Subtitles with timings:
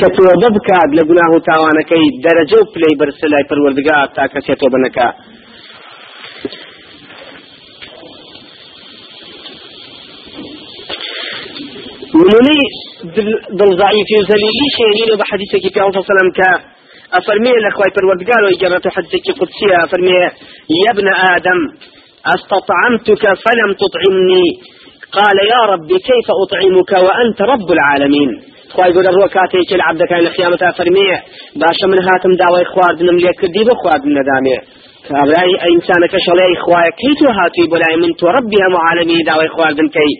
[0.00, 4.54] کە تۆبە بکات لە گوناه و تاوانەکەی دەرەجە و پلەی بەرسە لای پەروەردگار تا کەسێ
[4.60, 5.08] تۆبە نەکا
[12.18, 12.64] نمونەی
[13.58, 16.50] دڵزایفی و زەلیلی شێنین بە حەدیثێکی پێ سەلەم کە
[17.18, 20.10] أفرمي لأخوي پروردگار ويجرت حديثك قدسية أفرمي
[20.82, 21.60] يا ابن آدم
[22.34, 24.46] استطعمتك فلم تطعمني
[25.12, 28.30] قال يا ربي كيف أطعمك وأنت رب العالمين
[28.72, 31.10] خواهي يقول الروح كاتيك العبد كان الخيامة فرمي
[31.60, 34.56] باشا من هاتم داوي خواردنم ليك كردي بخواردن ندامي
[35.08, 40.10] كابراي إنسانك شلي خواهي كيتو هاتي بلاي من تو ربي هم عالمي داوي خواردن كي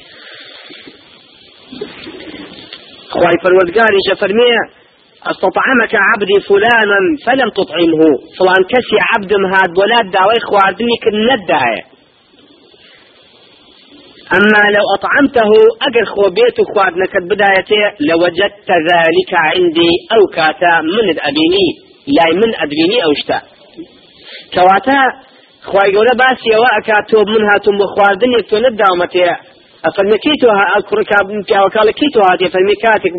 [3.11, 4.51] خواهي فرودقاري فرمي
[5.31, 8.11] استطعمك عبدي فلانا فلم تطعمه.
[8.39, 11.90] فلان كسي عبد مهاد ولاد داوي خواردني كالنداية
[14.37, 15.51] أما لو أطعمته
[15.87, 21.69] أجر خو بيت خواردنك بدايته لوجدت ذلك عندي أو كاتا من أبيني
[22.17, 23.41] لا من أدريني أو شتا
[24.55, 25.01] كواتا
[25.63, 29.25] خواي قولا باسي وأكاتو منها تم خواردني تو نداومتي
[29.97, 31.11] فرمي كيتو أذكرك
[31.51, 33.13] يا وكالة كيتو هاتي فرمي كاتك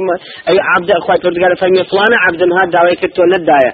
[0.76, 3.72] عبد أخوي قال فرمي فلان عبد هذا داوي كتو نداية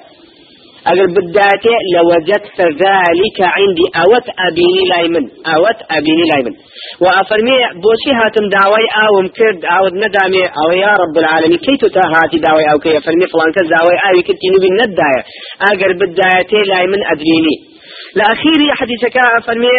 [0.87, 3.85] أقل بدايتي لوجدت ذلك عندي.
[4.03, 5.25] أوت أبيني لايمن.
[5.55, 6.53] أوت أبيني لايمن.
[7.01, 10.43] وأفرمي بوشي هاتم داوي أو مكرد أو ندامي.
[10.61, 11.59] أو يا رب العالمين.
[11.65, 15.21] كيتو تهاتي داوي أو كي فرمي فلان كز داوي أو كنتي نبي نداية.
[15.69, 17.55] أقل بدايتي لايمن أدريني.
[18.15, 19.69] الأخير حديثك أفرمي.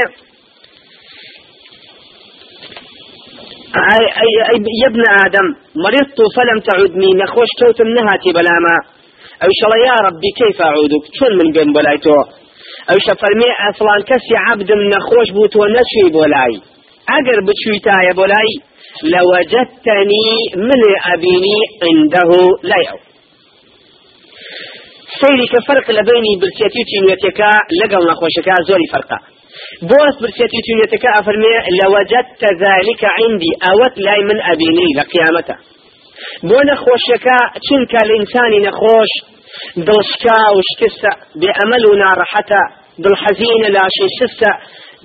[3.92, 5.46] أي, أي, أي يا ابن آدم
[5.84, 7.10] مرضت فلم تعدني.
[7.22, 8.97] نخوش كوت نهاتي بلاما.
[9.60, 12.10] شاء يا ربي كيف أعودك؟ شون من بين بلايتو
[12.90, 16.54] أو شفرمي فلان كسي عبد من نخوش بوت ونشي بولاي.
[17.16, 18.50] أقر بتشوي تايا بولاي
[19.02, 20.26] لوجدتني
[20.68, 20.80] من
[21.12, 22.30] أبيني عنده
[22.62, 23.08] لا يعود.
[25.20, 29.18] سيري كفرق لبيني برسيتي تينيتكا لقل نخوشكا زوري فرقا
[29.82, 34.88] بوس برسيتي تونيتك أفرمي لوجدت ذلك عندي أوت لاي من أبيني
[36.48, 39.12] بۆ نەخۆشیەکە چونکە لە ئینسانی نەخۆش؟
[39.86, 42.62] دڵشکا و شکستە بێعمل و ناڕەحەتە
[43.02, 44.50] دڵحەزینە لاشی شستە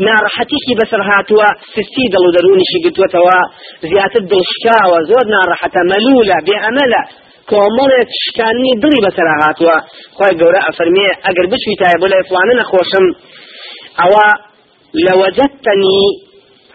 [0.06, 3.40] ناڕەحەتیکی بەسەر هاتووە سستی دڵ و دەرونیشی گرتوتەوە
[3.90, 7.02] زیاتر دڵشکاوە زۆر ناڕەحەتە مەلوولە بێعملە
[7.50, 9.76] کۆمەڵێک شکانی دڵی بەسەر هاتووە.
[10.18, 13.06] خۆی گەورە ئەفەرمێ ئەگەر بچوی تای بۆ لای فلانە نەخۆشم
[14.00, 14.28] ئەوە
[15.06, 16.02] لەوەجدتنی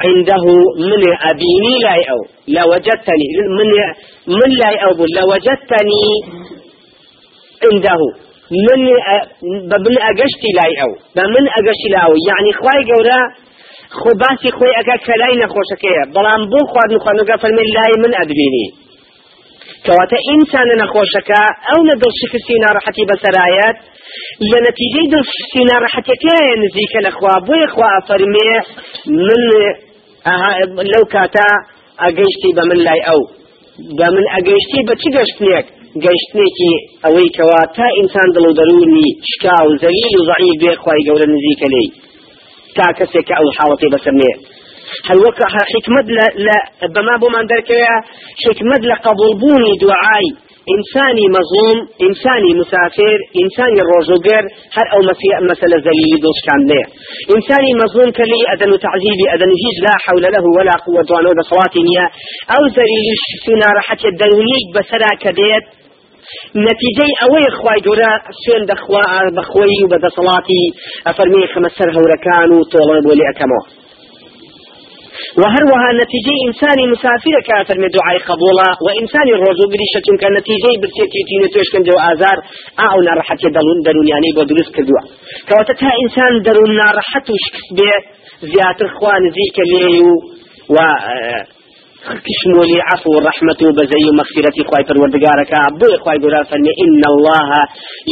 [0.05, 0.45] عنده
[0.91, 3.27] من أبيني لا أو لوجدتني
[3.59, 3.71] من
[4.27, 6.03] من لا أو لوجدتني
[7.65, 8.01] عنده.
[8.51, 8.81] من
[9.71, 13.21] بمن أجشتي لا أو بمن أجشتي لا أو يعني خواي جورا
[13.91, 14.11] خو
[14.59, 18.67] خوي أكا كلاي نخوشكية بلان بو خواد نخواد نقفل من لاي من أدبيني
[19.87, 23.79] كواتا إنسان نخوشكا أو ندل شكسي نارحتي بسرايات
[24.51, 27.55] لنتيجة دل شكسي نارحتي كاية نزيك الأخوة بو
[30.93, 31.49] لەو کاتا
[32.03, 33.21] ئەگەیشتی بە من لای ئەو.
[33.99, 35.67] بە من ئەگەیشتی بە چی گەشتنێک
[36.05, 36.75] گەشتنێکی
[37.05, 41.27] ئەوەی کەوا تا ئینسان دڵ و دەرونی شکا و زەلیل و ضعیف بێ خی گەورە
[41.35, 41.89] نزیکە لێی.
[42.77, 44.33] تا کەسێک کە ئەو حاڵەتی بەسەرنێ
[45.09, 46.07] هەلوەکە حکمت
[46.95, 47.97] بەما بۆمان دەرکەوەیە
[48.45, 50.29] حکمت لە قبولبوونی دوعای
[50.77, 54.43] إنساني مظلوم إنساني مسافر إنساني الرجوجر
[54.77, 55.01] هر أو
[55.53, 56.87] مسألة زليل دوش كان ليه.
[57.37, 61.89] إنساني مظلوم كلي أذن تعذيبي أذن هيج لا حول له ولا قوة وانو بصواتي
[62.55, 65.65] أو زليل سنا راحت الدنيا بسرا كبيت.
[66.67, 68.13] نتيجة أوي خواي جورا
[68.45, 69.03] سين دخوا
[69.37, 70.63] بخوي وبدصلاتي
[71.07, 73.61] أفرمي خمس سر هوركان وطولب ولي أكمو.
[75.41, 81.49] وهروها نتيجة إنساني مسافر كافر من دعاء قبولا وإنساني الرجو قريش كان نتيجة برسيتي تيني
[81.53, 82.39] توش كان جو آزار
[82.87, 85.03] أو نارحة درون درون يعني بدرس كدوا
[85.49, 87.99] كواتتها إنسان درون نارحة وشكس بيه
[88.53, 90.11] زيادة إخوان زيك ليو
[90.75, 90.77] و
[92.27, 96.17] كشمولي عفو ورحمة وبزي ومغفرة خواي پروردگارك أبو خواي
[96.85, 97.49] إن الله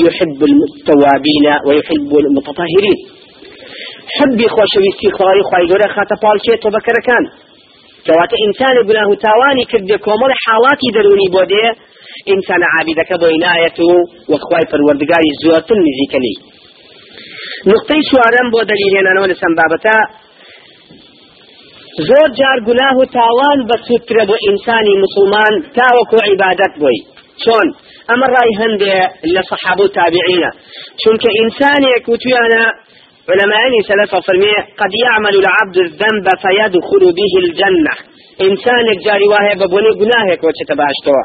[0.04, 3.15] يحب التوابين ويحب المتطهرين
[4.14, 7.24] حبی خۆشەویستی خۆی خی گەورە خاتە پاڵکێت تۆ بەکەرەکان.
[8.06, 11.66] کەواتە ئینسانە گوناه و تاوانی کردێ کۆمەڵ حاڵاتی دەرونی بۆ دێ
[12.30, 13.90] ئینسانە عابیدەکە بۆ ینایەت و
[14.32, 16.36] وەخوای پەروەردگاری زۆرتر نزیکەلی
[17.72, 19.96] نقطەی چوارەم بۆ دەلیلێنانەوە لەسەم بابەتە
[22.08, 27.00] زۆر جار گوناه و تاوان بە سوترە بۆ ئینسانی مسلمان تاوەکو عیبادەت بووی
[27.42, 27.68] چۆن؟
[28.08, 28.96] ئەمە ڕای هەندێ
[29.34, 30.50] لە سەحاب و تابعینە.
[31.00, 32.64] چونکە ئینسانێک وتویانە
[33.30, 37.94] علماء سلف فرمي قد يعمل العبد الذنب فيدخل به الجنة.
[38.40, 41.22] إنسان جاري واه ببوني قناهك وچه تباشتوا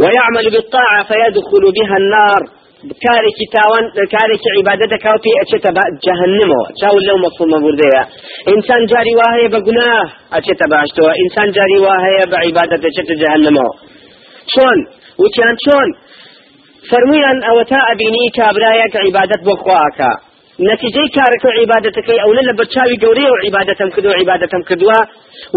[0.00, 2.58] ويعمل بالطاعة فيدخل بها النار.
[3.04, 3.84] كارێکی تاوان
[4.14, 5.70] کارێکی عیبادە دەکا و پێ ئەچێتە
[6.04, 8.02] جەهنمەوە چاول لەو مەفهومە بوردەیە
[8.50, 12.36] ئینسان جاری وا هەیە بە گوناه ئەچێتە باشتەوە ئینسان جاری وا هەیە بە
[16.90, 20.12] فەرمویان ئەوە تا ئەبینی کابرایەک عیبادەت بۆ خواکە
[20.70, 24.98] نتیجەی کارەکە عیبادەتەکەی ئەو لە بەرچاوی گەورەی و عیبادەتم کردو عیبادەتم کردووە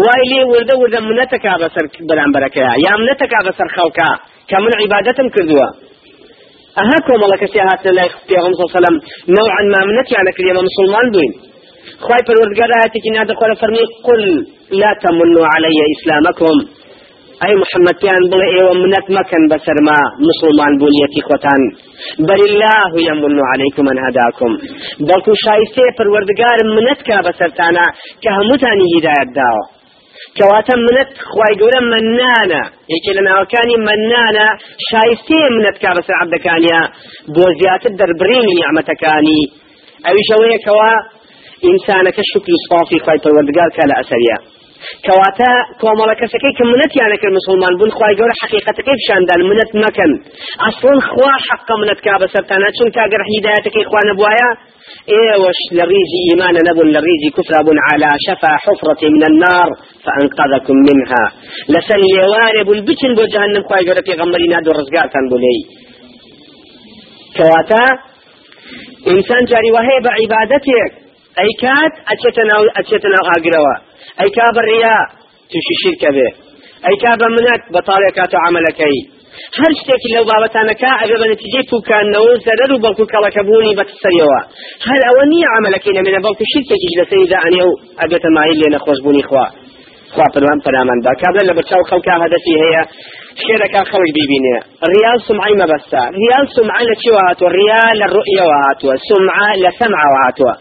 [0.02, 4.10] وای لێ وردە وردە منەتەکا بەسەر بەرامبەرەکەیە یا منەتەکا بەسەر خەڵکە
[4.48, 5.68] کە من عیبادەتم کردووە
[6.78, 8.96] ئەها کۆمەڵە کەسی هاتنە لای پێغەم سەلەم
[9.36, 11.32] نوعا ما منەتیانە کردێمە مسلمان بووین
[12.04, 14.22] خواهي پروردگار آياتك نادى قول فرمي قل
[14.80, 16.56] لا تمنوا علي إسلامكم.
[17.46, 19.98] أي محمد كان بلا إيه ومنت مكان بسر ما
[20.28, 21.62] مسلمان بنيتي خوتان
[22.28, 24.50] بل الله يمن عليكم من هداكم.
[25.08, 27.84] بلكو شايستي پروردگار منت كا بسرتانا
[28.22, 29.58] كهمتاني هداية داو.
[30.36, 32.62] كواتا منت خواي قولا منانا.
[32.94, 34.46] يكي لنا وكاني منانا
[34.90, 36.80] شايستي منت كا بسر عبدكانيا.
[37.34, 39.40] بوزيات الدربرين نعمتكاني.
[40.08, 40.92] أو شوية كوا
[41.70, 44.61] إنسانك الشكل صافي خواي پروردگار كالا أسريا
[45.06, 45.52] کەواتە
[45.82, 50.12] کۆمەڵە کەسەکەی کە منەتیانە کرد مسلمان بوون خخوای گەورە حقیقەتەکەی پیشاندان منەت مەکەن.
[50.64, 54.50] ئەسڵن خوا حقە منەت کا بەسەرتانە چون کاگەر هیداەتەکەی خوانە بواە
[55.12, 59.70] ئێوەش لە ڕیزی ئیمانە نەبوون لە ڕیزی کوفرابوون على شەفا حفرەتی من النار
[60.04, 61.24] فأنقذكم منها.
[61.72, 65.60] لەسەر ئێوارێ بوون بچین بۆ جهنم خخوای گەورە پێغەمبەری نادو ڕزگارتان بولەی
[67.36, 67.84] کەواتە
[69.08, 70.92] ئینسان جاری وهەیە بە عیبادەتێک.
[71.38, 73.74] ئەی کات ئەچێتە ناو ئەچێتە ناو ئاگرەوە.
[74.18, 74.96] ئەی کا بڕیا
[75.50, 76.28] تووشی شیرکە بێ
[76.86, 78.98] ئەی کا بە منەت بەتاڵێک کات و عملەکەی.
[79.58, 84.40] هەر شتێکی لەو بابەتانەکە ئەگە بە نتیجەی پوکانەوە زەرەر و بەڵکو کەڵەکەبوونی بەسەریەوە
[84.88, 89.46] هەر ئەوە نییە عملەکەی نەمێنە بەڵکو شیرکێکیش لەسەریدا ئەنێ و ئەبێتە مایل لێ نەخۆشببوونی خوا.
[90.14, 92.82] خوا پروان پەرامان با کابل لە بەرچاو خەڵکا هەدەفی هەیە.
[93.44, 94.56] شێرەکە خەڵک ببینێ
[94.92, 100.18] ریال سمعی مەبەستا ریال سمعە لە چێوە هاتووە ریال لە ڕؤیەوە هاتووە سمعە لە سەمعەوە
[100.24, 100.54] هاتووە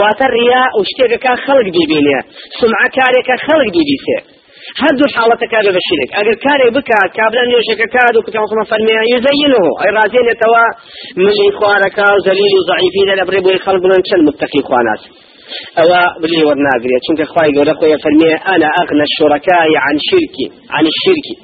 [0.00, 2.18] واتە ریا و شتێکەکە خەڵک ببینێ
[2.60, 4.18] سمعە کارێکە خەڵک بیبیسێ
[4.82, 9.90] هەردوو حاڵەتەکە بە بەشیرێک ئەگەر کارێک بکات کابرا نوێژەکە کات و کتابخمە فەرمێ یزەینه ئەی
[9.98, 10.64] رازێنێتەوە
[11.24, 15.02] ملی خوارەکە و زەلیلی و ضعیفی لە بڕێ بۆی خەڵک بڵێن چەند متقی خواناس
[15.78, 17.02] ئەوە بلی وەرناگرێت.
[17.06, 20.46] چونکە خخوای گەورە خۆی فەرمێ ئەنا ئەقنە شوڕەکای عن شرکی
[20.76, 21.36] عن شرکی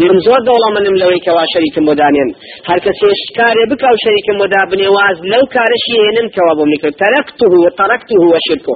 [0.00, 2.30] من زۆر دەوڵەمەنم لەوەی کەوا شەریکم مدانێن
[2.68, 6.94] هەر کە سێشکارێ بکاو شەریکم مدا بنێواز لەو کارشی هێنم کەوا بۆ میکرد.
[7.02, 8.74] تەرەکته و تەرەکته وە شرکۆ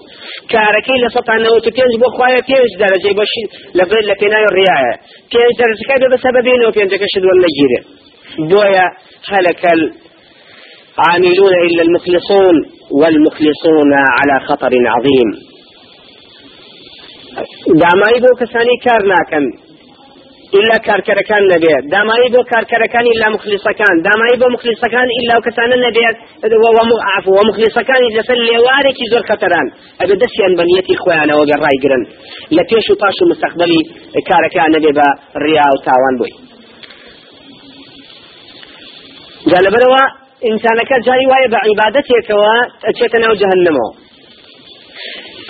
[0.52, 3.44] کارەکەی لە سەتانەوەت پێنج بۆ خوایە پێنج دەرەجەی بەشی
[3.78, 4.94] لەبێت لە پێناوی ڕایە
[5.32, 7.80] پێنج دەرجەکە بە سەبەبێنەوە پێنجەکە شدوە لەگیرێ
[8.50, 8.86] بۆیە
[9.30, 9.80] خەلەکەل
[10.98, 12.56] عاملون إلا المخلصون
[12.90, 15.30] والمخلصون على خطر عظيم.
[17.82, 19.02] دامایی بۆ کەسانی کار
[20.54, 21.84] إلا كاركركان نبيت.
[21.92, 24.02] دامایی بۆ كاركركان إلا مخلصكان.
[24.02, 26.16] دامایی بۆ مخلصكان إلا وكسان نبيت.
[27.16, 29.66] عفو ومخلصكان لسل لێوارێکی زۆر خەتەران
[30.00, 32.02] ئەبێ دەستیان بەنیەتی خۆیانەوە گەڕای گرن
[32.56, 33.82] لە پێش و پاش و مستەقبلی
[34.28, 34.92] کارەکان نەبێ
[35.74, 36.34] و تاوان بووی
[39.50, 42.54] جا لەبەرەوە ئینسانەکە جاری وایە بە عیبادەتێکەوە
[42.86, 43.88] ئەچێتە ناو جەهنمەوە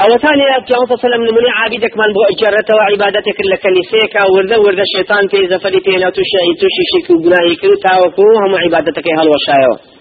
[0.01, 5.49] ئەوە تانی پیان سەلم نمونی عابدێکمان بۆ ئەجارەتەوە عیبادەتێک لە کەنیسەیەکە وردە وردە شێطان پێی
[5.53, 9.92] زەفەری پێنا تووشی تووشی شێک و گوناهی کرد تاوەکو هەموو عیبادەتەکەی هەڵوەشایەوە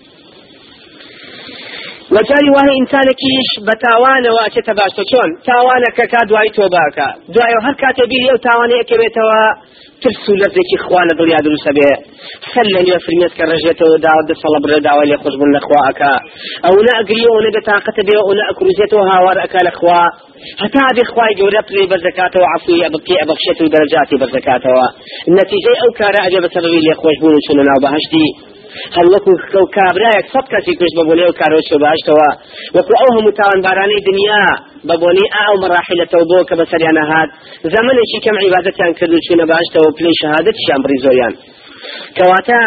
[2.16, 8.76] وجاري وهي إنسانكيش بتاوانه وأتت باشتو شون تاوانك كادواي توباكا دواي هر كاتبيلي أو تاواني
[8.82, 11.90] أكبيتوا ترسو لذيكي خوانة دنيا دروس به
[12.54, 16.02] سلن يا فرميت كرجت وداود صلب ردا ولي خش من أخواك.
[16.68, 17.38] أو لا أقري أو
[17.72, 20.04] طاقه به أو لا اكرزت وهاور اكل اخوا
[20.62, 24.76] حتى هذه اخواي جورت لي بزكاته وعفوي ابقي ابخشت درجاتي بزكاته.
[25.30, 25.90] النتيجة أو
[26.28, 28.51] اجب سبب لي خوش بون شنو بهشتي
[28.96, 32.30] هەر وەکو خکە و کابراایەک سەد کەسی کوشت بە بۆنێ و کارۆشە باشتەوە.
[32.76, 34.46] وەکو ئەو هەموو تاوانبارانی دنیا
[34.88, 37.30] بە بۆنی ئاو مەراحلەتەوە بۆ کە بە سەریانە هاات
[37.74, 41.34] زەمنێکی کەم عیباەتیان کرد و چوونە باشتەوە پلی شهادەتیان بری زۆیان
[42.18, 42.62] کەواتە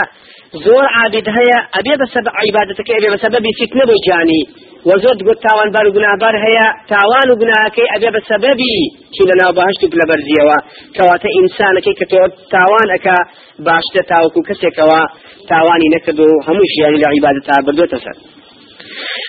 [0.64, 4.42] زۆر عابد هەیە ئەبێ بە سەب عیباەتەکە ئەبێ بە سەبەبی فیت نەبوو جانی.
[4.90, 6.66] وزۆر گوت تاوانبار و گوناهبار هەیە.
[6.92, 8.76] تاوان و گوناهەکەی ئەبێ بە سەبەبی
[9.14, 10.58] چی لە ناو بەهشت لە بەرزیەوە.
[10.96, 12.20] کەواتە ئینسانەکەی کە تۆ
[12.54, 13.18] تاوان ئەکا
[13.66, 15.00] باشتە تاوەکو کەسێکەوە
[15.50, 18.16] تاوانی نەکرد و هەموو ژیانی لە عیبادەتا بردوتە سەر.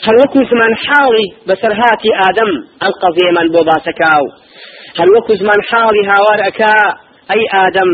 [0.05, 4.25] هەر وەکو زمان حاڵی بەسەرهاتی ئادەم ئەم قەزیەمان بۆ باسەکاو.
[5.00, 6.75] هەر وەکو زمان حاڵی هاوار ئەکا
[7.29, 7.91] ئەی ئادەم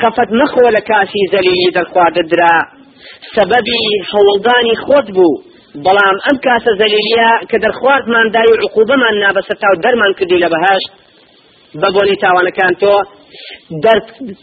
[0.00, 2.56] خەفەت نەخۆ لە کاسی زەلیلی دەرخوارددرا
[3.34, 5.51] سەبەبی هەوڵدانی خۆت بوو.
[5.84, 10.90] بەڵام ئەم کاسە زەلیلیە کە دەرخواردمان دای و عقوبەمان نابەسەتا و دەرمان کردی لە بەهشت
[11.80, 12.94] بە بۆنی تاوانەکان تۆ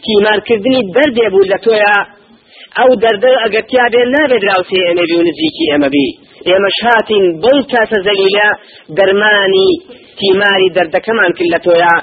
[0.04, 1.98] تیمارکردنی دەردێ بوو لە تۆیە.
[2.78, 6.08] ئەو دەردە ئەگەرتیا بێن نابێت راوسێ ئەمە بی و نزیکی ئێمە بی.
[6.48, 8.48] ئێمە شاتین بەو کاتە زەلیلە
[8.96, 9.70] دەرمانی
[10.20, 11.94] تیماری دەردەکەمان کرد لە تۆیا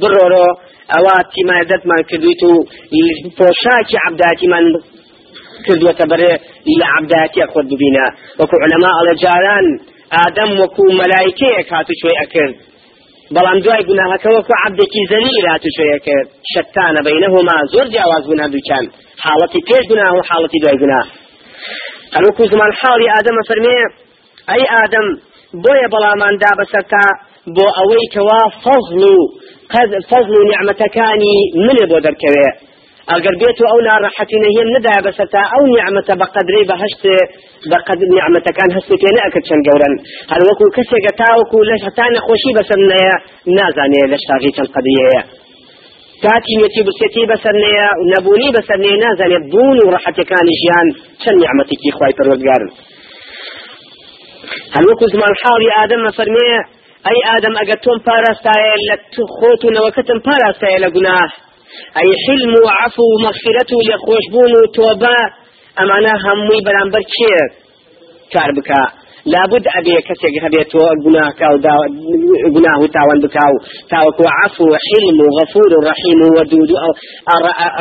[0.00, 0.48] بڕۆرۆ
[0.92, 2.52] ئەوە تیمای دەستمان کردویت و
[3.38, 4.66] پۆشاکی عبداتیمان
[5.66, 6.32] کردوەتە بەرێ
[6.78, 8.06] لە عبداتیە خۆت ببینە.
[8.40, 9.66] وەکو علەما ئەڵە جاران
[10.14, 12.56] ئادەم وەکو مەلایکەیەک هاتو شوێ ئەکرد.
[13.34, 18.84] بەڵام دوای گوناهەکە وەکو عبدێکی زەلیل هاتو شوێ کرد شەتانە بەینەهما زۆر جیاواز بوون هەردووچان
[19.24, 21.06] حاڵەتی پێش گوناه و حاڵەتی دوای گوناه.
[22.14, 23.78] هەروەکو زمان حاڵی ئادەمە فەرمێ
[24.50, 25.06] ئەی ئادەم
[25.64, 27.06] بۆیە بەڵامان دا بەسەرتا
[27.56, 29.16] بۆ ئەوەی کەوا فەزل و
[30.10, 32.48] فەزل و نیعمەتەکانی منێ بۆ دەرکەوێ.
[33.10, 36.26] ئەگەر بێت و ئەو ناڕەحەتی نەهێن ندا بەسەرتا ئەو نیعمەتە بە
[36.70, 37.02] بەهشت
[37.70, 39.94] بە قەدر نیعمەتەکان هەستی پێ نەکرد چەند گەورن
[40.32, 43.14] هەر وەکو کەسێکە تاوەکو لەش هەتا نەخۆشی بەسەر نەیە
[43.56, 45.22] نازانێ لە شتاغی چەند قەدریەیە
[46.24, 50.88] کاتی نێتی بسێتی بەسەر نەیە و نەبوونی بەسەر نێ نازانێت بوون و ڕەحەتەکانی ژیان
[51.22, 52.70] چەند نیعمەتێکی خوای پەروەردگارن
[54.74, 56.50] هەر وەکو زمان حاڵی ئادەم فەرمێ
[57.06, 58.96] ئەی ئادەم ئەگەر تۆم پاراستایە لە
[59.36, 59.68] خۆت و
[61.96, 65.18] ئەی حلم و عفو و مەغفرەت و لێخۆشبوون و تۆبە
[65.78, 67.36] ئەمانە هەمووی بەرامبەر کێ
[68.34, 68.82] کار بکە
[69.32, 71.56] لابد ئەبێ کەسێک هەبێتەوە گوناکە و
[72.54, 73.56] گوناه و تاوان بکە و
[73.92, 76.76] تاوەکو عفو و حلم و غەفور و ڕحیم و وەدود و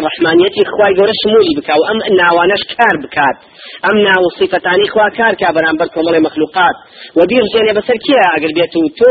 [0.05, 3.37] ڕحمانیەتی خوای گەورە شمولی بکە و ئەم ناوانەش کار بکات.
[3.85, 6.75] ئەم ناو صفتانی خوا کار کا بەرامبەر کۆمەڵی مەخلوقات.
[7.17, 9.09] و بیرژێنێ بەسەر کێ ئەگەر بێت و تۆ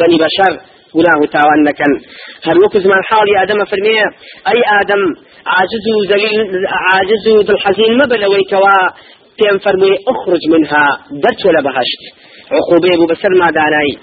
[0.00, 0.52] بەنی بەشەر
[0.96, 1.60] گناه تاوان
[2.46, 4.06] هل وكو زمان حالي آدم فرميه
[4.52, 5.02] أي آدم
[5.46, 8.78] عاجز ذليل عاجز ذو الحزين مبلوي كوا
[9.40, 10.84] پێم فەرمووی اخرج منها
[11.22, 12.00] دەرچۆ لە بەهشت.
[12.56, 13.98] عقوبێ بوو بەسەر مادانایی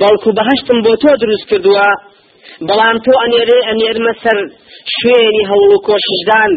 [0.00, 1.88] بەڵکو بەهشتم بۆ تۆ دروست کردووە
[2.68, 4.38] بەڵام تۆ ئەنێرێ ئەنێرمە سەر
[4.96, 6.52] شوێنی هەوڵ و کۆششدان.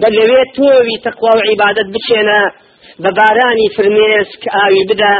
[0.00, 2.40] بە لەوێ تۆوی تەقوا و عیبادت بچێنە
[3.02, 5.14] بە بارانی فرمێسک ئاوی بدە.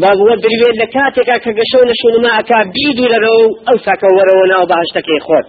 [0.00, 4.64] بابوە دروێت لە کاتێکا کە گەشە و نەشونما ئەکا بیدو لەرەوە ئەو ساکە وەرەوە ناو
[4.70, 5.46] بەهشتەکەی خۆت.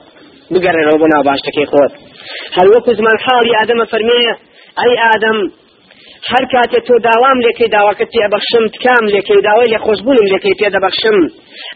[0.53, 1.91] بگەڕێنەوە بۆ ناو باشتەکەی خۆت.
[2.55, 4.21] هەر وەکو زمان حاڵی ئادەمە فەرمێ
[4.79, 5.39] ئەی ئادەم
[6.31, 10.67] هەر کاتێ تۆ داوام لێکەی داواکە تێ بەخشم تکام لێکەی داوای لێ خۆشببوونم لێکەی پێ
[10.75, 11.17] دەبەخشم.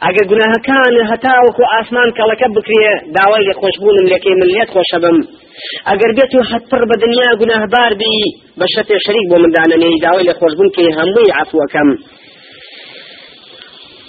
[0.06, 5.18] ئەگەر گوناهەکان هەتاوەکو ئاسمان کەڵەکە بکرێ داوای لێ خۆشببوونم لێکەی من لێت خۆشە بم
[5.90, 8.18] ئەگەر بێت و هەتپڕ بە دنیا گوناهبار بی
[8.60, 11.90] بە شەتێ شەریک بۆ مندانەنەی داوای لێ خۆشببوون کەی هەمووی عفوەکەم.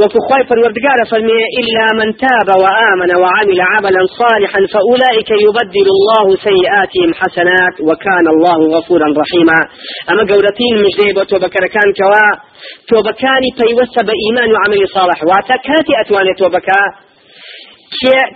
[0.00, 7.74] وكخواي فالوردقار فرمي إلا من تاب وآمن وعمل عملا صالحا فأولئك يبدل الله سيئاتهم حسنات
[7.88, 9.58] وكان الله غفورا رحيما.
[10.10, 12.28] أما قولتين مجديب وتوبكر كان كوا
[12.90, 15.18] توبكاني فيوسى بإيمان وعمل صالح.
[15.28, 16.82] واتكاتي أتواني توبكا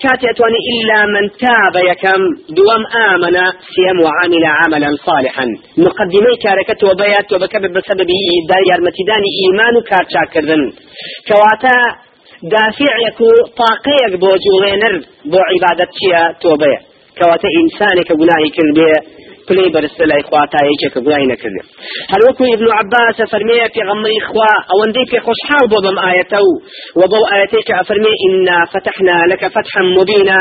[0.02, 2.20] كاتي أتواني إلا من تاب يكم
[2.56, 3.36] دوام آمن
[3.74, 5.46] سيم وعمل عملا صالحا.
[5.78, 10.62] مقدمي كاركة وبيات وبكبب بسببه داير متداني إيمان كارشا كردن.
[11.28, 11.78] كواتا
[12.42, 13.28] دافع يكو
[13.60, 14.94] طاقيك بو جولينر
[15.24, 15.88] بو عبادة
[16.42, 16.78] توبية
[17.18, 18.98] كواتا إنسانك قناهي كربية
[19.48, 21.62] پلی برسته لای خوا تا یەکێک گوای نەکردێ.
[22.12, 26.50] هەر وەکو ابن عباس فەرمەیە پێغەمبەری خوا ئەوەندەی پێ خۆشحاڵ بۆ بەم ئاەتە و
[26.98, 30.40] و بەو ئاەتەی کە ئەفەرمێ ئنا فتحنا لك فتحا مبينا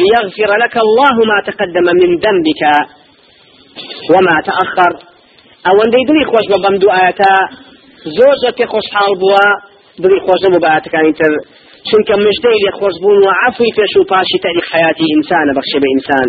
[0.00, 2.62] ليغفر لك الله ما تقدم من ذنبك
[4.12, 4.92] وما تأخر.
[5.66, 7.32] ئەوەندەی دڵی خۆش بە بەم دوو ئاەتە
[8.16, 9.44] زۆر زۆر پێ خۆشحاڵ بووە
[10.02, 11.32] دڵی خۆش نەبوو بە ئاەتەکانی تر.
[11.88, 16.28] چونکە مژدەی لێ خۆشبوون و عفوی پێش و پاشی تاریخ حیاتی ئینسانە بەخشە بە ئینسان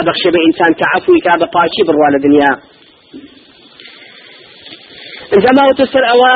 [0.00, 2.52] أبخش بإنسان كعفوي كابا باشي بروا لدنيا.
[5.44, 6.32] زما وتسر أوا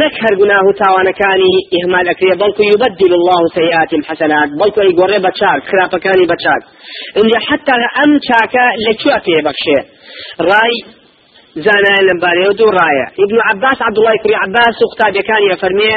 [0.00, 5.98] نكهر قناه تاوانا كاني إهمال أكريه بلكو يبدل الله سيئات حسنات بلكو يقول بچاك خرافة
[5.98, 6.62] كاني بچاك
[7.18, 7.72] إن حتى
[8.02, 9.80] أم شاكا لكو أكيه بخشه
[10.40, 10.76] رأي
[11.56, 15.90] زانا لمباري ودو راية ابن عباس عبد الله كري عباس وختاب كان يفرمي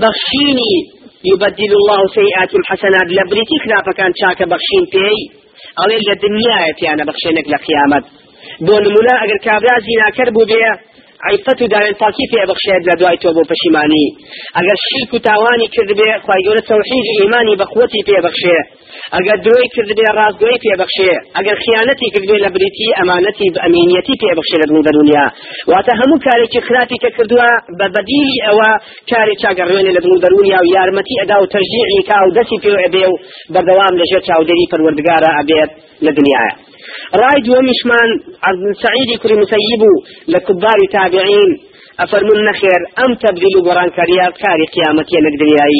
[0.00, 0.74] بخشيني
[1.32, 5.44] يبدل الله سيئات الحسنات لبريتي خلافة كان شاكا بخشين بي
[5.78, 8.04] ئەڵێ لە دنیاە پیانە بەخشێنێک لە قیامەت
[8.66, 10.70] بۆ نمونە ئەگەر کابرا زیناکەر بوو بێ
[11.28, 14.06] عیفەت و داوێن پاکی پێ بەخشێت لە دوای تۆ بۆ پەشیمانی
[14.56, 18.58] ئەگەر شیرک و تاوانی کرد بێ خی گەورە تەوحید ئیمانی بەخوەتی پێ بەخشێ
[19.14, 24.14] ئەگەر درۆی کرد بێ ڕاستگۆی پێ بەخشێ ئەگەر خیانەتی کرد بێ لە بریتی ئەمانەتی ئەمینەتی
[24.22, 24.66] پێ بەخشێ لە
[24.98, 25.26] دنیا.
[25.70, 28.70] واتە هەموو کارێکی خراپی کە کردووە بە بەدیلی ئەوە
[29.10, 33.14] کاری چاگەڕوێنێ لە دنیا و یارمەتی ئەدا و تەرژیعی کا و دەستی پێ ئەبێ و
[33.54, 35.70] بەردەوام لەژێر چاودێری پەروەردگارە ئەبێت
[36.04, 36.50] لە دنیاە.
[37.22, 38.08] رايد ومشمان
[38.82, 39.82] سعيد كريم مسيب
[40.28, 41.50] لكبار تابعين.
[42.00, 45.78] أفرمون نخير أم تبذل قرآن كاريات كاري قيامتي نقدرياي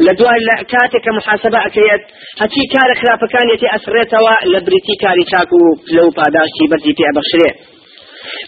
[0.00, 2.00] لدوا كاتك محاسبة أكيد
[2.40, 5.62] هتي كار خلاف كان يتي أسرتوا لبريتي كاري تاكو
[5.96, 7.73] لو باداشتي برزي في أبخشريه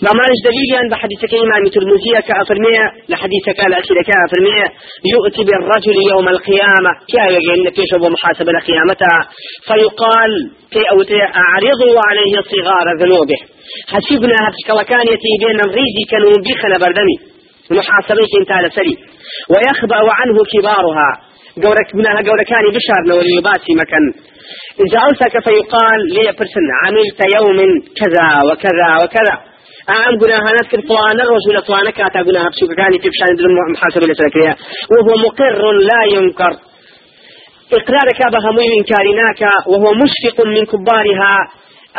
[0.04, 4.66] ما معناش دليل يعني بحديثك إمام ترمزية كأفرمية؟ لحديثك الأخير كأفرمية.
[5.12, 6.92] يؤتي بالرجل يوم القيامة.
[7.12, 9.18] كي يجين كيش أبو محاسبة لقيامتها
[9.68, 10.32] فيقال
[10.72, 13.38] كي أوتي أعرضوا عليه صغار ذنوبه.
[13.92, 17.16] حسبنا هتشكلا يتي بين الريزي كانوا بيخنا بردمي
[17.78, 18.94] محاسبة انت سري
[19.52, 21.10] ويخبأ عنه كبارها.
[21.62, 23.40] قورك منها قوركاني بشار اللي
[23.80, 24.04] مكان.
[24.84, 26.32] إذا أوسك فيقال لي
[26.82, 27.58] عملت يوم
[28.00, 29.55] كذا وكذا وكذا.
[29.90, 33.28] أعم جناهانات كن فلان الرجل فلان كاتا جناها بشوك كان في بشان
[33.72, 34.56] محاسبة لسلكية
[34.92, 36.52] وهو مقر لا ينكر.
[37.78, 41.34] إقرارك بها مهم إنكارناك وهو مشفق من كبارها.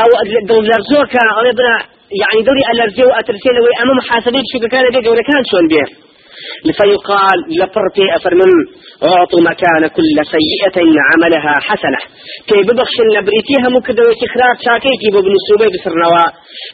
[0.02, 0.10] أو
[0.50, 1.44] دول لرزوك أو
[2.22, 6.07] يعني دوري الأرزيو أترسيل أما محاسبة بشوك كان بيجا ولا كان شون بيه.
[6.78, 8.52] فيقال لفرتي أفرمن
[9.04, 10.78] أعطوا مكان كل سيئة
[11.10, 12.02] عملها حسنة.
[12.50, 16.26] كي ببخش لبريتيها مكدو استخراج شاكيكي بابن السوبي بسرنوا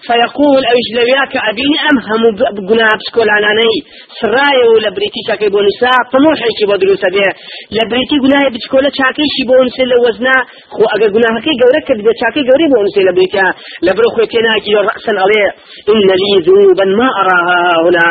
[0.08, 3.74] فيقول أيش لوياك أبيني أمهم بقنا بسكول عناني
[4.22, 7.32] سرايا لبريتي شاكي بونسا طموحي كي بدرو سبيه
[7.78, 10.36] لبريتي قناها بسكولة شاكيشي بونسا لوزنا
[10.74, 13.50] خو أقا قناها كي قورك كدب شاكي قوري بونسا لبريتيها
[13.86, 15.50] لبرو خوتينا كي رأسا عليه
[15.94, 18.06] إن لي ذنوبا ما أراها هنا.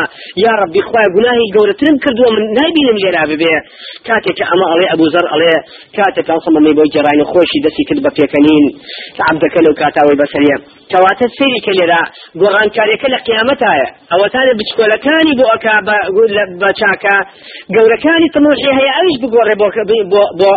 [0.44, 3.55] يا ربي خواه قناهي ئەمەش گەورەترم کردووە من نبینم لێرا ببێ.
[4.07, 5.55] کاتێککە ئەمە ئەڵێ ئەبوزەر ئەڵێ
[5.97, 8.65] کاتێکان سەمەمی بۆی گەڕانی خۆشی دەستی کرد بە پێکەنین.
[9.29, 10.57] عبدەکە لەو کاتاوەی بەسەریە.
[10.93, 12.03] کەواتە سەری کە لێرا
[12.41, 13.89] گۆڕانکاریەکە لە قیامەتایە.
[14.13, 15.65] ئەوەتانە بچکۆلەکانی بۆ ئەک
[16.61, 17.17] بە چاکە.
[17.75, 19.67] گەورەکانی تەمۆژی هەیە ئەوش بگۆڕێ بۆ
[20.41, 20.53] بۆ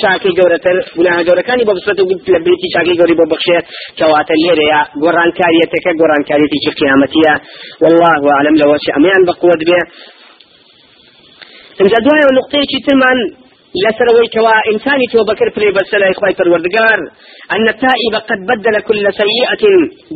[0.00, 2.38] چاکی گەورەتر گوناها گەورەکانی بۆ بسرەت و لە
[2.74, 3.58] چاکی گەوری بۆ بەخشێ
[3.98, 7.34] کەواتە لێرەیە گۆڕانکاریەتەکە گۆڕانکاریێکی قیامەتیە.
[7.82, 9.82] والله أعلم لو شيء أميان بقوة بيه
[11.80, 13.18] إن دوایە نقطەیەکی ترمان
[13.82, 16.98] لسروي كوا إنساني تو بكر فري بسلا إخوة الوردقار
[17.54, 19.62] أن التائب قد بدل كل سيئة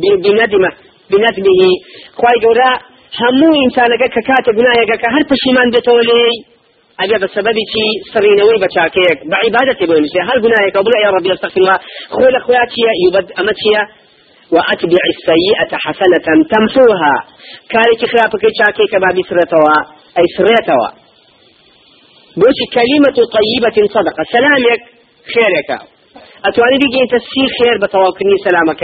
[0.01, 0.71] بندمة
[1.11, 1.71] بندمه.
[2.17, 2.71] خواي قولا
[3.19, 6.48] همو إنسانك ككات بنايك كهر پشیمان بتولي
[7.03, 11.77] أبي بسبب شي سرينوي بشاكيك بعبادتي بوين هل بنايك أقول يا ربي؟ أستغفر الله.
[12.09, 13.83] خول أخواتي يبد أمتشيا
[14.53, 17.15] وأتبع السيئة حسنة تمحوها
[17.71, 19.77] كارك خلافك شاكيك بابي سرتوا.
[20.19, 20.87] أي سريتوا
[22.39, 24.23] بوش كلمة طيبة صدقة.
[24.35, 24.81] سلامك
[25.33, 25.69] خيرك.
[26.47, 28.83] أتواني بيجي أنت سي خير بتواكني سلامك.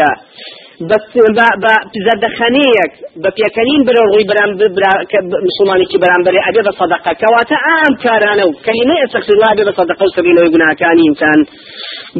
[1.94, 4.26] بزەدەخەنەیەک بە پێکەنین برە ڕووی
[5.50, 10.16] مسلمانێکی بەرامبەر ئەبێ بە سەدەقە کەواتە ئام کارانە و کەینە ئێسەخلا بێ بە سەدەقە و
[10.18, 11.40] سەبیلەوەی گوناکانی ئینسان.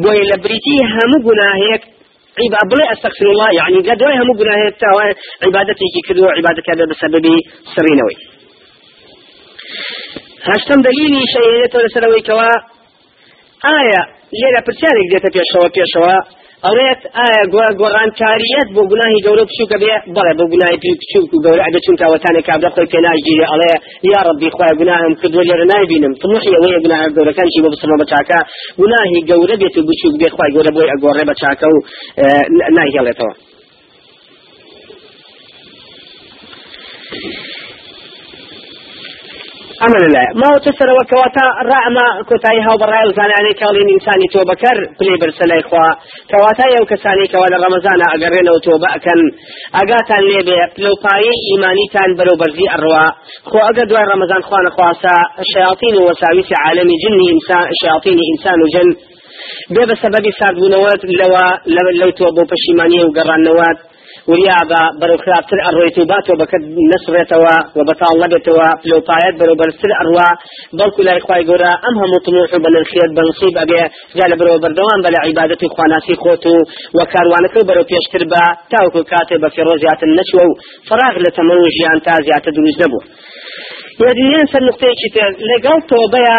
[0.02, 1.82] بۆیە لە بریتی هەموو گوناهەیەک
[2.44, 4.70] عبادة استغفر الله يعني قد وين هم قلنا هي
[5.42, 7.24] عبادتي كدو عبادتك هذا بسبب
[7.74, 8.16] سرينوي
[10.48, 12.48] هاشتم دليلي شيء لسروي كوا
[13.78, 14.02] آية
[14.40, 16.16] ليلة برسالة قدرت بيشوا بيشوا
[16.66, 17.42] ئەڵێت ئایا
[17.80, 22.44] گۆڕانکاریەت بۆ گوناهی گەورە بچووکە بێ؟ بەڵێ بۆ گوناهی بچووک و گەورە ئەگە چون تاوەتانێک
[22.48, 23.72] کابرا خۆی پێ ناگیری ئەڵێ
[24.12, 26.12] یا ڕبی خۆی گوناهم کردووە لێرە نایبینم.
[26.22, 28.38] طموحی ئەوەیە گوناه گەورەکانشی بۆ بسمە بە چاکە
[28.80, 31.76] گوناهی گەورە بێت و بچووک بێ خۆی گەورە بۆی ئەگۆڕێ بە چاکە و
[32.76, 33.34] ناهێڵێتەوە
[39.84, 40.24] أمن الله.
[40.40, 44.78] ما هو تسر وكواتا رأما كتاي هاو براي وزاني عني كالين إنساني توبة كر.
[44.98, 45.88] بلي برسل إخوة.
[46.30, 49.20] كواتا يو كساني كوالا رمضان أقرين وتوبة كان
[49.80, 50.58] أقاتا ليبي.
[50.84, 53.06] لو باي إيماني تان برو برزي أروا.
[53.50, 55.16] خو أقد رمضان خوان خواسا.
[55.44, 58.90] الشياطين وساويس عالمي جني إنسان الشياطين إنسان وجن.
[59.74, 61.46] بێ بە سەبەبی سادبوونەوەت لەوە
[62.00, 63.78] لەو تۆ بۆ پەشیمانی و گەڕانەوەات
[64.28, 64.56] وريا
[65.00, 66.62] برو خلافتر أرويتو باتو بكد
[66.92, 70.28] نصرتوا وبطال لبتوا لو طايت برو برسل أروا
[70.78, 73.80] بلكو لا إخوائي قورا أمها مطموح بل الخير بنصيب أبي
[74.18, 76.56] قال برو بردوان بلا عبادتي خواناسي خوتو.
[76.96, 80.44] وكاروانك برو بيشتر با تاوكو كاتب في روزيات النشو
[80.88, 83.00] فراغ لتموجي عن تازيات دروز نبو.
[84.02, 86.38] يدنين سر نقطة كتير لقل توبيا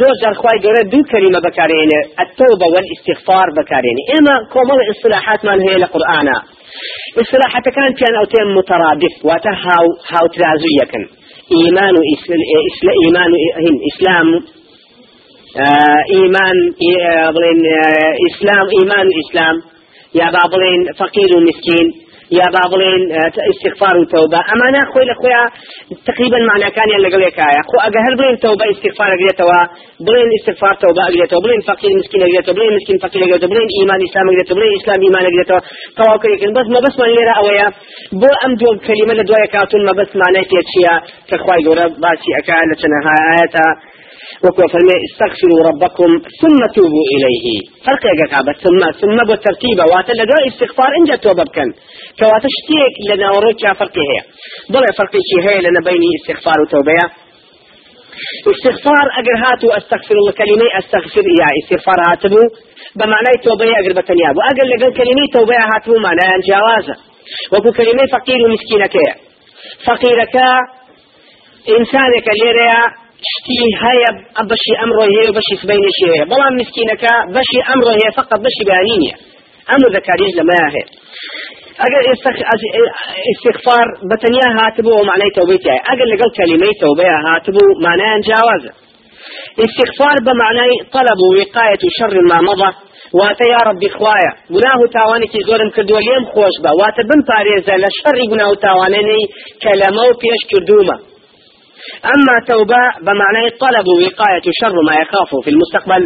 [0.00, 5.74] زوج جار خواي قرأ دو كلمة بكاريني التوبة والاستغفار بكاريني إما كومل إصلاحات من هي
[5.76, 6.28] لقرآن
[7.22, 11.04] إصلاحة كان كان أو تيم مترادف وتهاو هاو ترازية كان
[11.52, 13.32] إيمان إسل إيمان
[13.92, 14.28] إسلام.
[15.56, 16.56] آه إيمان
[17.00, 19.56] آه، بلين آه إسلام إيمان إسلام.
[20.14, 22.03] يا بابلين
[22.34, 23.02] ومسكين يا بابلين
[23.50, 23.94] استغفار
[24.52, 25.42] أما أنا أخوي لأخويا
[26.06, 29.60] تقريبا معنى كان يلقى لك آية أخو أجهل بلين توبة استغفار أجريتوا
[30.06, 34.26] بلين استغفار توبة أجريتوا بلين فقير مسكين أجريتوا بلين مسكين فقير أجريتوا بلين إيمان إسلام
[34.30, 35.60] أجريتوا بلين إسلام إيمان أجريتوا
[35.98, 37.68] تواكل يمكن بس ما بس من ليرة أويا.
[38.20, 40.94] بو أم دو كلمة لدوايا كاتون ما بس معنى تيتشيا
[41.28, 43.66] كخواي جورا باسي أكان لتنها آياتا.
[44.44, 46.10] وكو فرمي استغفروا ربكم
[46.40, 47.46] ثم توبوا إليه.
[47.86, 51.68] فرق يقع ثم ثم بالترتيب واتلقى استغفار إن جاء توبة بكن.
[52.18, 54.16] كواتشتيك لنا وروك فرق هي.
[54.72, 55.14] ضل فرق
[55.46, 57.04] هي لنا بيني استغفار وتوبة
[58.54, 61.48] استغفار أجر هاتو أستغفر الله كلمة أستغفر يا.
[61.62, 62.42] استغفار هاتبو.
[62.96, 66.96] بمعنى توبة أجر بتنياب وأجر لقل كلمة توبة هاتبو معنى جوازة
[67.52, 68.96] وكو كلمة فقير ومسكينك
[69.86, 70.36] فقيرك
[71.68, 73.03] إنسانك ليريا
[73.86, 74.10] هيا
[74.50, 76.24] بشي أمره هي وبشي سبين شي هي.
[76.30, 77.04] بلا مسكينك
[77.36, 79.16] بشي أمره هي فقط بشي بانينية
[79.74, 80.84] أمر ذكاريج لما هي.
[81.86, 82.02] أجل
[83.32, 88.72] استغفار بتنيا هاتبو معناه توبيتي أجل لقل كلمة توبة هاتبو معناه جاوزه
[89.64, 92.70] استغفار بمعنى طلب وقاية شر ما مضى.
[93.20, 97.74] واتە یا ڕبی خوایە گوناه و تاوانێکی زۆرم کردووە لێم خۆش بە واتە بم پارێزە
[97.82, 98.56] لە شەڕی گوناه و
[102.14, 106.02] أما توبة بمعنى طلب وقاية شر ما يخاف في المستقبل.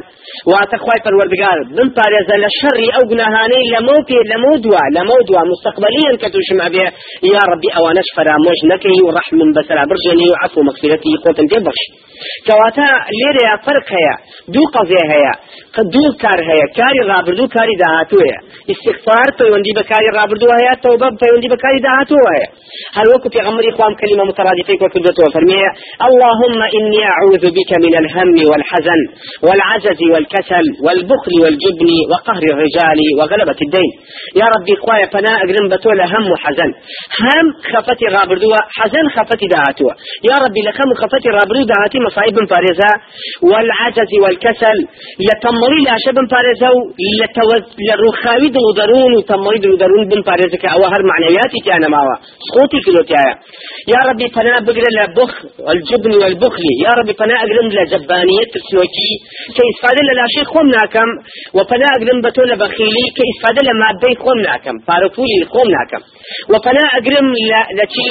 [0.51, 6.85] وتخواي فالوردقار بن بارز للشر أو جناهاني لموتي لمودوا لمودوا مستقبليا كتوشم أبي
[7.33, 11.83] يا ربي أو نشفر موجنكي ورحم بسلا برجني وعفو مغفرتي قوة جبخش
[12.47, 12.89] كواتا
[13.19, 14.15] ليريا فرق هيا
[14.55, 15.33] دو قضية هيا
[15.95, 18.39] دو كار هيا كاري رابردو كاري دهاتو هيا.
[18.73, 22.49] استغفار بيوندي بكاري رابردو هيا توبة بيوندي بكاري دهاتو هيا.
[22.97, 25.23] هل وقت في غمر إخوام كلمة مترادفة وكذبته
[26.09, 29.01] اللهم إني أعوذ بك من الهم والحزن
[29.47, 33.91] والعجز والكسل والبخل والجبن وقهر الرجال وغلبة الدين.
[34.41, 36.71] يا ربي قوايا فنا أقرم بتول هم وحزن.
[37.25, 39.93] هم خفتي رابردوا حزن خفتي دهاتوا
[40.31, 42.91] يا ربي لخم خفتي رابردو دهاتي مصائب بارزة
[43.51, 44.79] والعجز والكسل
[45.27, 46.71] لتمري لأشب بارزة
[47.19, 52.17] لتوز للرخاوي دلودرون وتمري دلودرون بن بارزة أو هر معنوياتي كان ماوا
[52.49, 53.35] سقوطي كيلوتيايا
[53.93, 55.33] يا ربي فنا بقر لبخ
[55.67, 56.65] والجبن والبخل.
[56.85, 59.13] يا ربي فنا أقرم لجبانية السلوكي
[59.57, 61.09] كإسفادة للاشي خوم ناكم.
[61.97, 63.05] أقرم بتول بخيلي.
[63.17, 64.79] كإسفادة لما بي خوم ناكم.
[64.87, 66.03] فارفولي خوم ناكم.
[66.53, 67.27] وفنا أقرم
[67.79, 68.09] لتي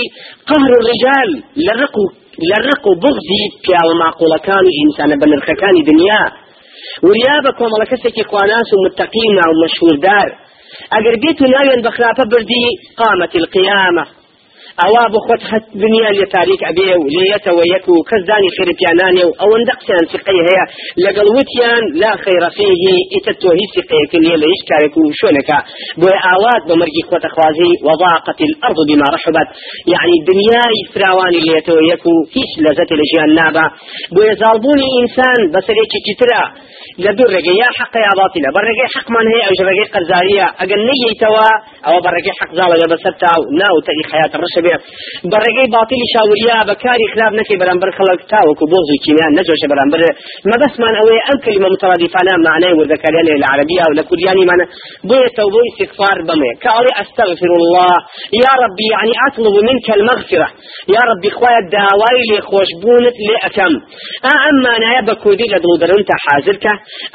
[0.50, 1.30] قهر الرجال.
[1.68, 2.06] لرقو
[2.50, 3.44] لرقو بغزي.
[3.64, 6.24] بيا ومعقولة كانوا إنسان بنرخكان دنيا.
[7.04, 10.30] وريابك وملا كسكي قواناس ومتقين ومشهور دار.
[10.98, 12.66] اگر بيتو ناوين بخلافة بردي.
[12.98, 14.17] قامت القيامة.
[14.82, 19.74] ئەوا بخۆت هەت دنیا لێ تاریک ئەبێ و لێتەوە یەک و کەسدانی خێرپیانانێ و ئەوەندە
[19.80, 20.66] قسەیان سقەی هەیە
[21.06, 25.60] لەگەڵ وتیان لا خەیرەفێهی ئیتە تۆ هیچ سقەیەکە نیە لە هیچ کارێک و شوێنەکە
[26.02, 29.48] بۆی ئاوات بە مەرگی خۆتە خوازی وضاقت الأرض بما رحبت.
[29.94, 33.66] يعني دنیای فراوانی لێتەوە یەک و هیچ لەزەت لە ژیان نابا
[34.16, 36.44] بۆیە زاڵبوونی ئینسان بەسەرێکی ترە
[37.06, 41.14] لدور رجع يا حق يا باطلة برجع حق من هي أو رجع قرزارية أجل نية
[41.22, 41.50] توا
[41.88, 44.02] أو برجع حق زالة بسرتا ناو تأي
[44.68, 50.00] حياة الرشبة برجع باطل شاوريا بكاري خلاف نكي برامبر خلق تاو كبوزي كيميان نجوش برامبر
[50.50, 54.66] ما بس من أوي أم كلمة مترادفة أنا معناه وذكريا العربية ولا كرياني معنى
[55.10, 57.96] بوي توبو استغفار بمي كالي أستغفر الله
[58.44, 60.48] يا ربي يعني أطلب منك المغفرة.
[60.96, 63.74] يا ربي خويا الدواي لي خوش بونت لأكم
[64.48, 66.66] أما أنا يبكو دي لدو درنت حازرك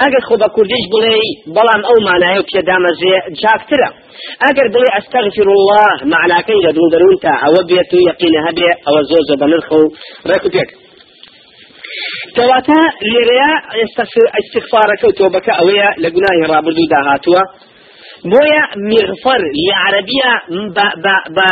[0.02, 1.16] ئەگەر خۆ بە کوردیش بڵێ
[1.56, 3.88] بەڵام ئەو مانایە پێدامەزێ جاکترە.
[4.44, 9.22] ئەگەر بڵێ ئەستەغفر الله معناکەی لە دوو دەروونتە ئەوە بێت و یەقینە هەبێ ئەوە زۆر
[9.28, 9.82] زۆر بەنرخ و
[10.28, 10.70] ڕێک پێک
[12.36, 13.52] کەواتە لێرەیە
[14.36, 17.42] ئەستغفارەکە و تۆبەکە ئەوەیە لە گوناهی ڕابردوو داهاتووە
[18.30, 20.32] بۆیە میغفەر لە عەرەبیە
[21.36, 21.50] بە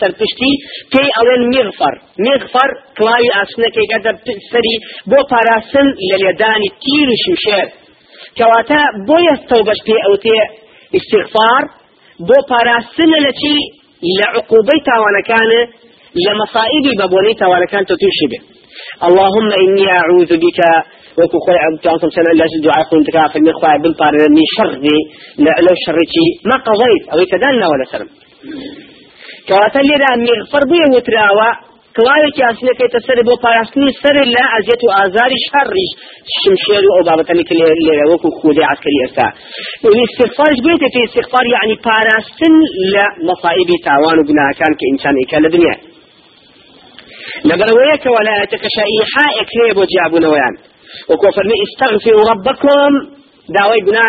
[0.00, 0.52] سرپشتي
[0.92, 1.94] كي أولين مغفر.
[2.18, 4.16] مغفر كلاوي آسين كي قد
[4.52, 5.86] سري بو پاراسن
[9.86, 10.38] بي أوتي
[10.98, 11.81] استغفار.
[12.28, 13.56] بو پاراسن لتي
[14.18, 15.50] لعقوبي تاوانا كان
[16.24, 18.40] لمصائبي ببوني تاوانا كان تتوشي به
[19.08, 20.60] اللهم إني أعوذ بك
[21.18, 24.72] وكو خوي تعصم سنة لاش دعاء كنت كافر من خوي بالطار من شر
[25.66, 28.08] لو شرتي ما قضيت أو كدلنا ولا سلم
[29.48, 29.88] كواتل
[31.96, 35.74] كلاوي كاسنا كي تسر بو باراستني سر لا أزيت آزار شر
[36.40, 39.26] شمشير أو بابتني كل اللي وكو خودي عسكري أسا
[39.90, 42.54] الاستغفار بيت في استغفار يعني باراستن
[42.94, 45.76] لا مصائب تاوان وبناء كان كإنسان إكال الدنيا
[47.48, 50.54] لبرويك ولا تكشائي حائك هيبو جابون ويان
[51.10, 52.90] وكو فرمي استغفروا ربكم
[53.48, 54.02] داوای گنا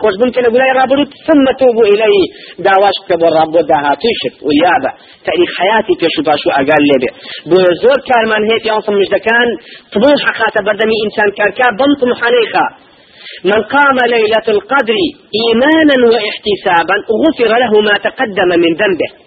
[0.00, 2.26] خوش بن کنه گناه رابرد ثم توبوا إليه
[2.58, 4.90] داواش كبر رب وداها تشت ويابا
[5.26, 7.10] تاريخ حياتي بيشو باشو أقال لبي
[7.50, 9.48] بو زور كارمان هيت يوصل مجدكان
[9.92, 12.66] طموح خاطر بردمي إنسان كاركا بمط محانيخا
[13.44, 14.96] من قام ليلة القدر
[15.40, 19.26] إيمانا واحتسابا غفر له ما تقدم من ذنبه.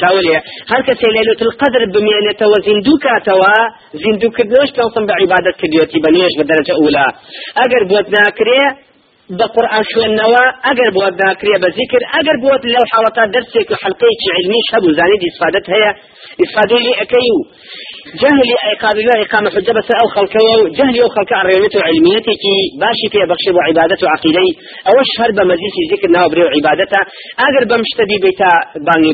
[0.00, 0.36] چاولێ
[0.70, 3.54] هەر کەسێ لەیلة القدر بمێنێتەوە زیندوو کاتەوە
[4.02, 6.74] زیندوو کردنەوەش پێوەسم بە عیبادەت کردوێتی بە نوێژ بە دەرەجە
[9.36, 14.34] بە قورآن خوێندنەوە ئەگەر بۆت ناکرێ بە زیکر ئەگەر بۆت لەو حاڵەتا دەرسێک و حلقەیەکی
[14.36, 15.90] علمیش هەبوو زانیت ئیسفادەت هەیە.
[16.40, 17.40] ئیسفادەی لێ ئەەکەی و
[18.20, 18.50] جهل
[18.82, 20.40] قابل إقامة حجة بس أو خلقه
[20.78, 22.44] جهل أو خلق عريمته وعلميته
[22.82, 24.48] باشي في بخشب وعبادته وعقيدي
[24.90, 27.00] أوش هرب مزيد ذكر ناو بريو عبادته
[27.46, 28.50] أقر بمشتبي بيتا
[28.86, 29.12] باني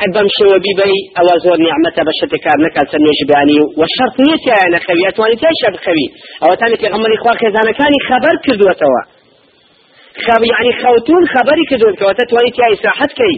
[0.00, 3.86] هەر بەم شێوە بیبی ئەوە زۆر نیعممەتە بە شتێک کار نکات سەر نوێژبیانی و وە
[3.94, 6.08] شەرت نیەتیان نەخەوی ئەتوانی تای شە بخەوی
[6.42, 9.02] ئەوە تانی پێغەمەری خوا خێزانەکانی خەبەر کردوەتەوە.
[10.24, 13.36] خەبی عنی خەوتون خەبەری کردوونکەوە تەتوانی تیای ساحەتکەی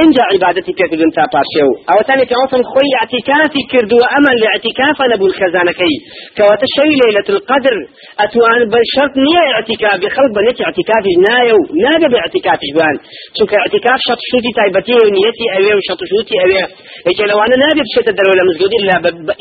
[0.00, 5.36] اینجا عبادتی پێکردن تا پاشێ و ئەوەتانی پێوەسم خۆی اعتیکافی کردو ئەمەن لە اعتیکافە نەبوو
[5.40, 5.96] خەزانەکەی
[6.36, 7.76] کەواتە شەوی لەیلة القدر.
[8.20, 12.96] ئەتوان بە شرط نییە اعتیکافی خەڵک بە نێتی اعتیکافی نایە و نابێ بە اعتیکافیش بان
[13.36, 16.62] چونکە اعتیکاف شەط شوتی تایبەتی و نیەتی ئەوێ و شەط شوتی ئەوێ
[17.08, 18.96] هیچ لەوانە نابێ بشێتە دەرەوە لە مزگەوت إلا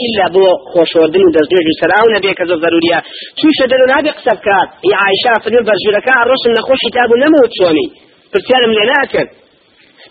[0.05, 2.99] إلا بۆ خۆشەوەردن و دەستێژ و سەراو نەبێ کە زۆر ضروریە
[3.39, 7.87] چوشە دەرەوە نابێ قسە بکات یا عایشا فرمی بەرژورەکە ڕۆشن نەخۆشی تابوو نەمەوت چۆنی
[8.31, 9.29] پرسیارم لێ ناکرد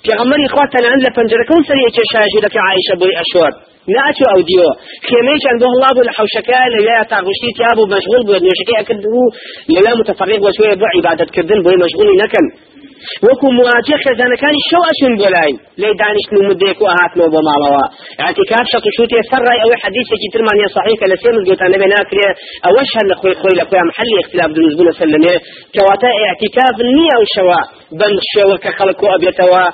[0.05, 3.53] پێغەمەری خوا تەنان لە پەنجەکە و سەری کێشاژی دەکە عیشە بۆی ئەشوار
[3.95, 4.71] ناچو ئەو دیوە
[5.09, 9.23] خێمەیەکیان بۆ هەڵا بوو لە حوشەکە لەوێ تاغشتی تیا بوو مەشغول بوو نوێشەکەی ئەکرد و
[9.75, 12.47] لەوێ متفرق وەسوێ بۆ عیبادەتکردن بۆی مەشغولی نەکەن
[13.27, 17.85] وەکو مواجه خێزانەکانی شەو ئەچون بۆ لای لێ دانیشتن و مدێک و هاتنەوە بۆ ماڵەوە
[18.25, 22.29] اعتکاف شەق شوتێ سەر ڕای ئەوەی حەدیثێکی ترمانە صحیح کە لە سێ مزگەوتان نەبێ ناکرێ
[22.65, 23.65] ئەوەش هەر لە خۆی خۆی لە
[24.23, 25.35] اختلاف دروست بوو لەسەر لەمێ
[25.75, 27.17] کەواتە اعتکاف نییە
[28.01, 29.65] بەم شێوە کە خەڵکو ئەبێتەوە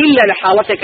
[0.00, 0.82] إلا لحالتك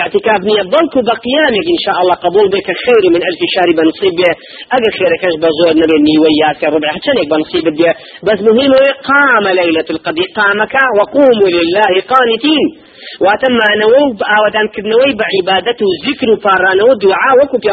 [0.00, 0.62] اعتكاف نية.
[0.74, 2.14] بلكو بقيامك إن شاء الله.
[2.14, 3.40] قبول بك خير من ألف
[3.78, 4.32] بنصيب به
[4.76, 6.88] أجل خيرك بزور نبي نيويات ربع.
[6.96, 7.92] حتى بنصيب به
[8.26, 8.72] بس مهم
[9.10, 10.22] قام ليلة القدر.
[10.38, 12.91] قامك وقوموا لله قانتين.
[13.24, 17.70] واتم نەوە ئاوادان کردنەوەی بە عیبادەت و ذکر و پارانەوە دوعا وەکو پێ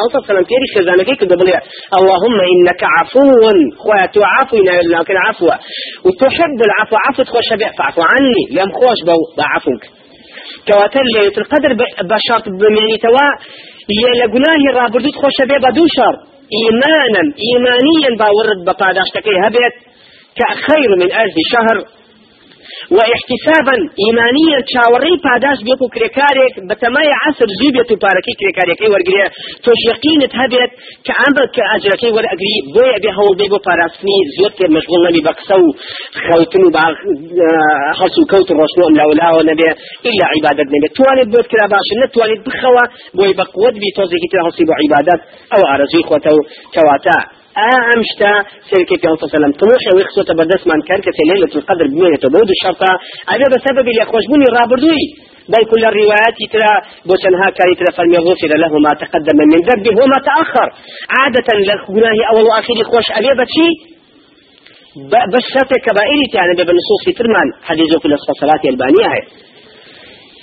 [0.74, 1.58] سەلام کە دەبڵێ
[1.98, 3.24] اللهم إنك عفو
[3.84, 4.58] خويا تو عفو
[4.96, 5.48] لكن عفو
[6.06, 9.00] وتحب العفو عفو خوش فاعفو عني لم خوش
[9.38, 9.84] بعفوك.
[10.68, 11.72] كواتر ليلة القدر
[12.12, 13.28] بشرط بمعني توا
[14.02, 16.20] يا لقناه رابردوت خوش بي بدو شرط
[16.58, 19.76] إيمانا إيمانيا باورد بقاداشتكي هبت
[20.38, 21.99] كخير من ألف شهر.
[22.98, 24.60] واحتسابا إيمانيا.
[24.68, 29.28] تشاوري پاداش بيكو كريكاريك بتماي عصر زوبيتو باركي كريكاريك اي ورقريا
[29.64, 30.72] توش يقين تهبت
[31.08, 35.64] كعمل كأجركي ورقري بويا بي هول بيبو باراسني زوت مشغول نبي بقسو.
[36.26, 36.94] خوتنو باغ
[38.00, 39.70] خلصو كوت الرسول لا ولا نبي.
[40.10, 40.88] إلا عبادة نبي.
[40.98, 42.86] تواني بوت كلا باش نتواني بخوا.
[43.16, 45.22] بوي بقود بي توزي كتير هصيبو عبادات
[45.54, 46.38] أو ارزوي خوتو
[46.74, 47.39] كواتا.
[48.70, 49.54] في صلى الله عليه وسلم.
[49.62, 51.00] طموح ويخصو تبدس من كان
[51.32, 52.92] ليلة القدر بمية بود الشرطة
[53.34, 55.06] أبي بسبب اللي أخوشبوني رابردوي.
[55.52, 56.74] بل كل الروايات ترى
[57.08, 60.68] بوسنها كان ترى فليغفر له ما تقدم من ذنبه وما تأخر.
[61.18, 63.70] عادة لغناه أول وآخر خوش أبي بشي
[65.34, 65.48] بس
[65.86, 67.48] كبائر يعني بنصوص ترمان.
[67.68, 69.22] حديث كل الصلاة البانية هي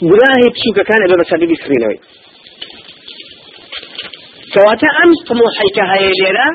[0.02, 1.98] گناهی بچووکە كان ئەبێ بەسەبی بکڕینەوەی
[4.52, 6.48] کەواتە ئەم طموحەی هەیە لێرە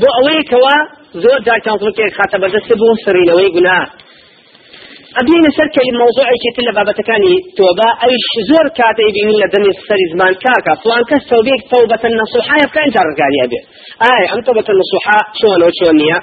[0.00, 0.76] بۆ ئەوەیە کەوا
[1.22, 3.78] زۆر داکانڵکێک خاتە بەدەست بۆ سڕینەوەی گونا
[5.16, 10.06] ئەبینە سەر کەی مەوزوعێکی تر لە بابەتەکانی تۆبا ئەوش زۆر کاتەی بینی لە دەمی سەری
[10.12, 13.60] زمان کاکە فلان کەس تەوبێک تەوبەتە نەسوحایە بکەن جار ڕگاریە بێ
[14.02, 16.18] ئایا ئەم تەوبەتە نەسوحا چۆنەوە چۆن نییە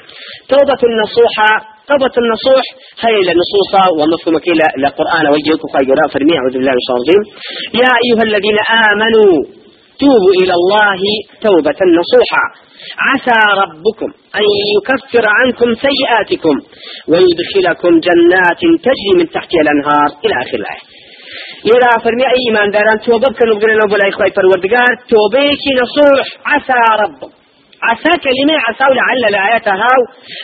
[0.50, 1.52] تەوبەتە نەسوحا
[1.92, 2.64] توبة النصوح
[3.04, 7.22] هي لنصوص ومفهوم كلا لقرآن وجهك خيرا فرمي أعوذ بالله من الشيطان
[7.82, 8.58] يا أيها الذين
[8.90, 9.34] آمنوا
[10.02, 11.00] توبوا إلى الله
[11.48, 12.46] توبة نصوحا.
[13.08, 14.10] عسى ربكم
[14.40, 16.56] أن يكفر عنكم سيئاتكم
[17.12, 20.84] ويدخلكم جنات تجري من تحتها الأنهار إلى آخر الآية.
[21.70, 27.32] إلى فرمي أي إيمان داران توبة كانوا بقرنا ولا إخوة فالوردقار توبيكي نصوح عسى ربكم
[27.90, 30.02] عسى كلمة عسى لعل الآيات هاو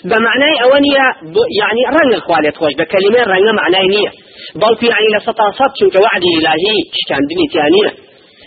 [0.09, 1.05] بمعنى أونية
[1.59, 4.11] يعني رنگ الخوالي خوش بكلمة رنگ معنى نية
[4.61, 7.89] بل يعني لسطا صد وعد إلهي اشتان دني تانية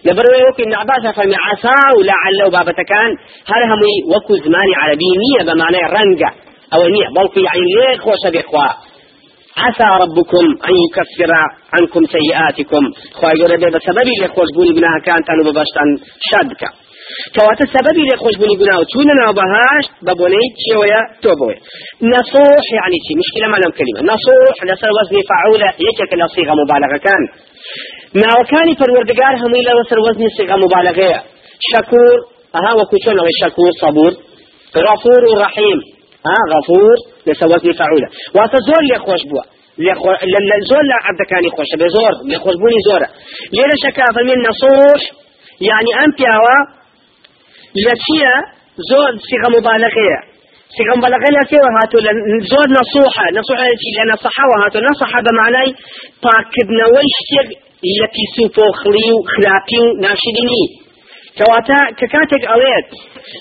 [0.05, 3.11] لبروي وكو ابن عباس فمي عسى ولعل وبابتكان
[3.53, 3.81] هل هم
[4.15, 6.31] وكو زماني عربي نية بمعنى رنقة
[6.75, 8.69] أو نية بل يعني ليه خوش بإخوة
[9.65, 11.33] عسى ربكم أن يكفر
[11.75, 12.85] عنكم سيئاتكم.
[13.13, 15.89] خواهي ربي بسبب اللي خوش بولي بناها كانت أنو ببشتان
[16.31, 16.63] شادك
[17.35, 21.57] كواتا سببي لخوش بني قناو تونا بهاش ببوني تشويا توبوي
[22.15, 24.01] نصوح يعني شي مشكلة ما لهم كلمة.
[24.13, 25.69] نصوح لسر وزن فعولة.
[25.87, 27.23] يكك لصيغة مبالغة كان.
[28.15, 31.23] ناوكاني پروردگار همي لسر وزن صيغة مبالغة
[31.61, 32.17] شكور
[32.55, 34.13] أها وكوشون شكور صبور.
[34.77, 35.79] غفور رحيم
[36.27, 36.97] ها غفور
[37.27, 39.43] لسر وزن فعولة واتزور لخوش بوا
[40.71, 43.09] زور لا عبدكاني خوش بزور لخوش بوني زورة
[43.53, 45.01] ليلة شكا فمن نصوح
[45.61, 46.81] يعني أم بياوا
[47.85, 48.35] لچیە
[48.91, 50.19] زۆر سیغە مبالغەیە.
[50.77, 52.13] سیغە مبالغە لە کێوە هاتو لە
[52.53, 53.27] زۆر نەسوحە.
[53.39, 55.71] نەسوحەیەکی لە نەسەحەوە هاتو نەسەحە بە معنای
[56.25, 57.49] پاکردنەوەی شتێک
[57.99, 60.65] لە پیس و پۆخڵی و خراپی و ناشرینی
[61.39, 62.89] کەواتە کە کاتێک ئەڵێت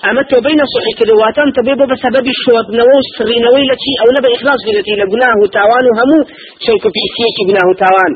[0.05, 4.09] ئەمە تۆ بین نەسوحی کردواتەم تەبێ بۆ بە سەبەبی شۆردنەوە و سڕینەوەی لە چی ئەو
[4.15, 6.27] لە بە ئیخلاص بێتی لە گوناه و تاوان و هەموو
[6.63, 8.13] چەوکە پیسیەکی گوناه و تاوان.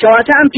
[0.00, 0.48] کەواتە ئەم